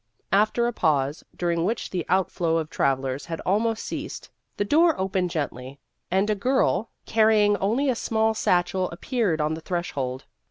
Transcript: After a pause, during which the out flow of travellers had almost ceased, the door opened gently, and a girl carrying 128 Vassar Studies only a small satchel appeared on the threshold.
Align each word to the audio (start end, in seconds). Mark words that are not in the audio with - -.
After 0.31 0.65
a 0.65 0.73
pause, 0.73 1.23
during 1.35 1.63
which 1.63 1.91
the 1.91 2.07
out 2.09 2.31
flow 2.31 2.57
of 2.57 2.71
travellers 2.71 3.27
had 3.27 3.39
almost 3.41 3.85
ceased, 3.85 4.31
the 4.57 4.65
door 4.65 4.99
opened 4.99 5.29
gently, 5.29 5.77
and 6.09 6.27
a 6.27 6.33
girl 6.33 6.89
carrying 7.05 7.51
128 7.51 7.53
Vassar 7.53 7.65
Studies 7.67 7.71
only 7.71 7.89
a 7.91 8.05
small 8.07 8.33
satchel 8.33 8.89
appeared 8.89 9.39
on 9.39 9.53
the 9.53 9.61
threshold. 9.61 10.25